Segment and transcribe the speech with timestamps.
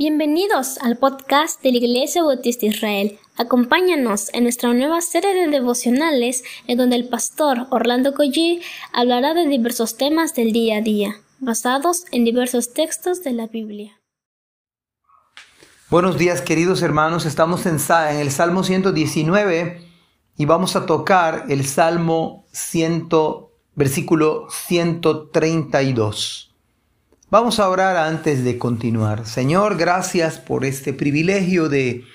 [0.00, 3.18] Bienvenidos al podcast de la Iglesia Bautista Israel.
[3.36, 9.48] Acompáñanos en nuestra nueva serie de devocionales en donde el pastor Orlando Collie hablará de
[9.48, 14.00] diversos temas del día a día, basados en diversos textos de la Biblia.
[15.90, 17.80] Buenos días queridos hermanos, estamos en,
[18.20, 19.80] el Salmo 119
[20.36, 23.08] y vamos a tocar el Salmo 100,
[23.74, 26.47] versículo 132.
[27.30, 29.26] Vamos a orar antes de continuar.
[29.26, 32.06] Señor, gracias por este privilegio de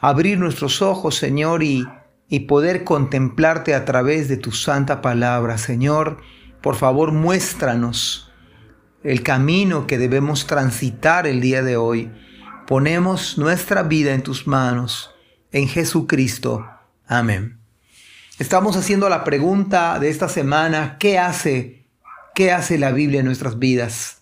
[0.00, 1.86] abrir nuestros ojos, Señor, y,
[2.30, 5.58] y poder contemplarte a través de tu santa palabra.
[5.58, 6.22] Señor,
[6.62, 8.32] por favor, muéstranos
[9.04, 12.10] el camino que debemos transitar el día de hoy.
[12.66, 15.10] Ponemos nuestra vida en tus manos,
[15.50, 16.66] en Jesucristo.
[17.06, 17.58] Amén.
[18.38, 21.86] Estamos haciendo la pregunta de esta semana, ¿qué hace?
[22.34, 24.21] ¿Qué hace la Biblia en nuestras vidas?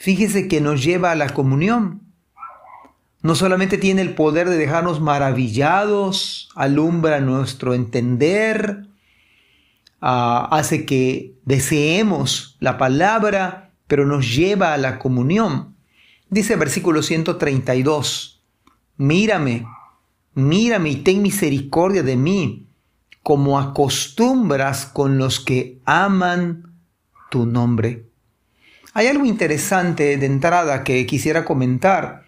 [0.00, 2.00] Fíjese que nos lleva a la comunión.
[3.22, 8.86] No solamente tiene el poder de dejarnos maravillados, alumbra nuestro entender,
[10.00, 15.76] ah, hace que deseemos la palabra, pero nos lleva a la comunión.
[16.30, 18.40] Dice el versículo 132,
[18.96, 19.66] mírame,
[20.32, 22.66] mírame y ten misericordia de mí,
[23.22, 26.72] como acostumbras con los que aman
[27.30, 28.09] tu nombre.
[28.92, 32.24] Hay algo interesante de entrada que quisiera comentar.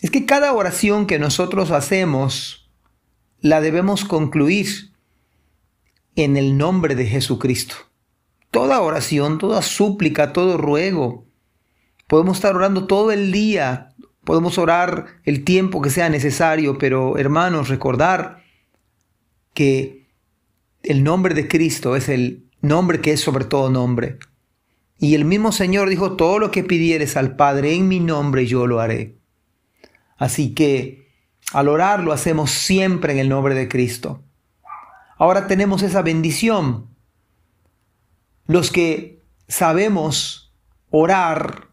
[0.00, 2.70] Es que cada oración que nosotros hacemos
[3.40, 4.92] la debemos concluir
[6.16, 7.74] en el nombre de Jesucristo.
[8.50, 11.26] Toda oración, toda súplica, todo ruego.
[12.06, 17.68] Podemos estar orando todo el día, podemos orar el tiempo que sea necesario, pero hermanos,
[17.68, 18.42] recordar
[19.54, 20.08] que
[20.82, 24.18] el nombre de Cristo es el nombre que es sobre todo nombre.
[25.02, 28.68] Y el mismo Señor dijo, todo lo que pidieres al Padre en mi nombre yo
[28.68, 29.18] lo haré.
[30.16, 31.10] Así que
[31.52, 34.22] al orar lo hacemos siempre en el nombre de Cristo.
[35.18, 36.86] Ahora tenemos esa bendición.
[38.46, 40.54] Los que sabemos
[40.90, 41.70] orar,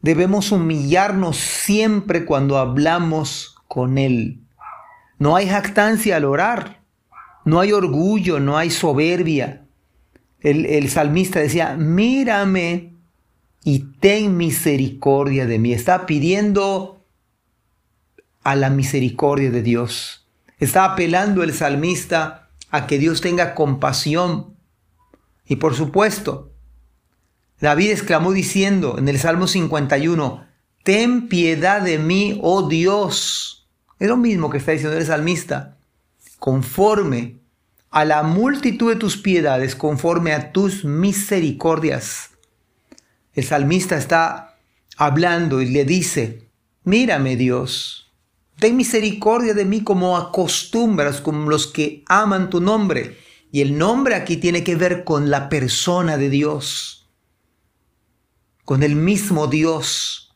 [0.00, 4.40] debemos humillarnos siempre cuando hablamos con Él.
[5.18, 6.80] No hay jactancia al orar,
[7.44, 9.62] no hay orgullo, no hay soberbia
[10.42, 12.94] el, salmista decía, mírame
[13.64, 15.72] y ten misericordia de mí.
[15.72, 17.04] Está pidiendo
[18.42, 20.26] a la misericordia de Dios.
[20.58, 24.56] Está apelando el salmista a que Dios tenga compasión.
[25.46, 26.52] Y por supuesto,
[27.60, 30.44] David exclamó diciendo en el Salmo 51,
[30.82, 33.68] Ten piedad de mí, oh Dios.
[34.00, 35.76] Es lo mismo que está diciendo el salmista.
[36.40, 37.41] Conforme
[37.92, 42.30] a la multitud de tus piedades conforme a tus misericordias.
[43.34, 44.56] El salmista está
[44.96, 46.48] hablando y le dice,
[46.84, 48.10] mírame Dios,
[48.58, 53.18] ten misericordia de mí como acostumbras con los que aman tu nombre.
[53.50, 57.10] Y el nombre aquí tiene que ver con la persona de Dios,
[58.64, 60.34] con el mismo Dios.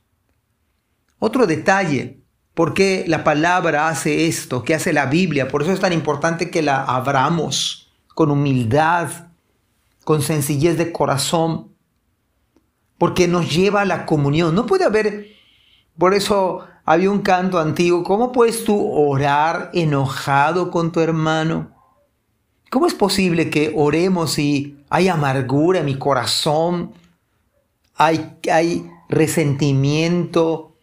[1.18, 2.20] Otro detalle,
[2.56, 4.64] ¿Por qué la palabra hace esto?
[4.64, 5.46] ¿Qué hace la Biblia?
[5.46, 9.10] Por eso es tan importante que la abramos con humildad,
[10.04, 11.68] con sencillez de corazón,
[12.96, 14.54] porque nos lleva a la comunión.
[14.54, 15.26] No puede haber,
[15.98, 21.72] por eso había un canto antiguo, ¿cómo puedes tú orar enojado con tu hermano?
[22.70, 26.94] ¿Cómo es posible que oremos y hay amargura en mi corazón?
[27.96, 30.75] Hay, hay resentimiento,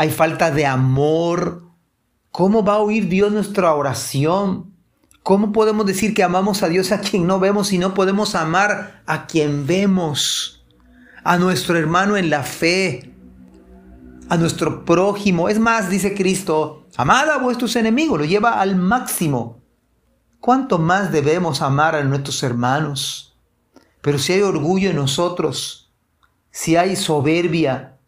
[0.00, 1.62] hay falta de amor.
[2.30, 4.72] ¿Cómo va a oír Dios nuestra oración?
[5.22, 9.02] ¿Cómo podemos decir que amamos a Dios a quien no vemos y no podemos amar
[9.04, 10.64] a quien vemos?
[11.22, 13.14] A nuestro hermano en la fe,
[14.30, 15.50] a nuestro prójimo.
[15.50, 19.60] Es más, dice Cristo, amad a vuestros enemigos, lo lleva al máximo.
[20.40, 23.36] ¿Cuánto más debemos amar a nuestros hermanos?
[24.00, 25.92] Pero si hay orgullo en nosotros,
[26.50, 27.99] si hay soberbia,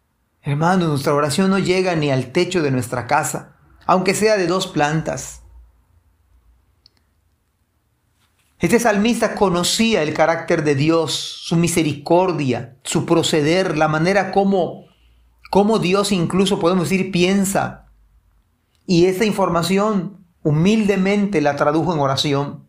[0.45, 3.55] Hermanos, nuestra oración no llega ni al techo de nuestra casa,
[3.85, 5.41] aunque sea de dos plantas.
[8.59, 14.85] Este salmista conocía el carácter de Dios, su misericordia, su proceder, la manera como,
[15.49, 17.87] como Dios incluso podemos decir piensa.
[18.85, 22.67] Y esa información humildemente la tradujo en oración.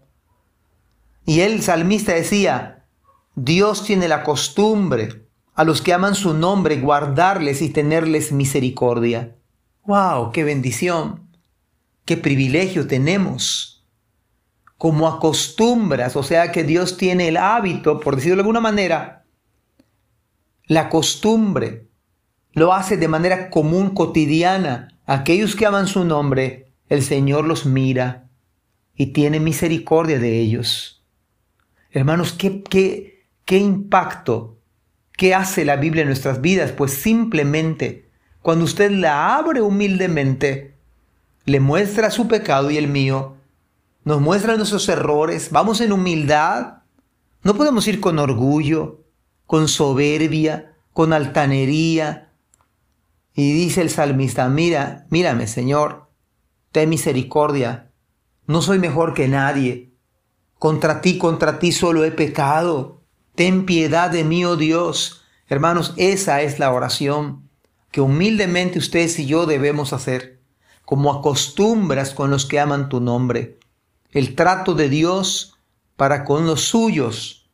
[1.27, 2.87] Y el salmista decía,
[3.35, 5.25] Dios tiene la costumbre
[5.55, 9.37] a los que aman su nombre, guardarles y tenerles misericordia.
[9.85, 10.33] ¡Wow!
[10.33, 11.29] ¡Qué bendición!
[12.05, 13.87] ¡Qué privilegio tenemos!
[14.77, 19.25] Como acostumbras, o sea que Dios tiene el hábito, por decirlo de alguna manera,
[20.67, 21.89] la costumbre,
[22.53, 24.99] lo hace de manera común, cotidiana.
[25.07, 28.29] Aquellos que aman su nombre, el Señor los mira
[28.95, 31.05] y tiene misericordia de ellos.
[31.91, 34.59] Hermanos, ¿qué, qué, qué impacto,
[35.17, 36.73] qué hace la Biblia en nuestras vidas?
[36.73, 38.05] Pues simplemente
[38.45, 40.77] cuando usted la abre humildemente,
[41.47, 43.39] le muestra su pecado y el mío,
[44.05, 46.83] nos muestra nuestros errores, vamos en humildad,
[47.43, 49.01] no podemos ir con orgullo,
[49.47, 52.33] con soberbia, con altanería.
[53.33, 56.11] Y dice el salmista, mira, mírame Señor,
[56.71, 57.93] ten misericordia,
[58.47, 59.95] no soy mejor que nadie,
[60.59, 63.04] contra ti, contra ti solo he pecado,
[63.35, 65.25] ten piedad de mí, oh Dios.
[65.49, 67.49] Hermanos, esa es la oración
[67.91, 70.41] que humildemente ustedes y yo debemos hacer,
[70.85, 73.59] como acostumbras con los que aman tu nombre.
[74.11, 75.59] El trato de Dios
[75.97, 77.51] para con los suyos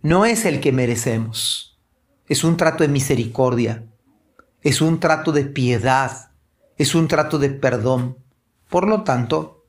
[0.00, 1.78] no es el que merecemos.
[2.28, 3.84] Es un trato de misericordia,
[4.62, 6.30] es un trato de piedad,
[6.76, 8.18] es un trato de perdón.
[8.68, 9.66] Por lo tanto,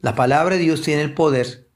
[0.00, 1.67] la palabra de Dios tiene el poder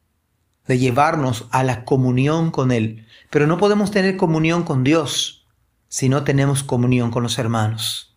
[0.66, 3.06] de llevarnos a la comunión con Él.
[3.30, 5.46] Pero no podemos tener comunión con Dios
[5.88, 8.16] si no tenemos comunión con los hermanos.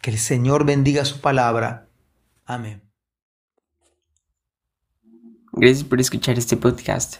[0.00, 1.88] Que el Señor bendiga su palabra.
[2.44, 2.82] Amén.
[5.52, 7.16] Gracias por escuchar este podcast.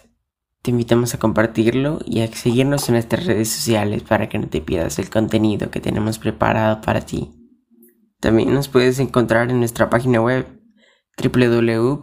[0.63, 4.61] Te invitamos a compartirlo y a seguirnos en nuestras redes sociales para que no te
[4.61, 7.33] pierdas el contenido que tenemos preparado para ti.
[8.21, 10.47] También nos puedes encontrar en nuestra página web
[11.21, 12.03] www.ibimerida.org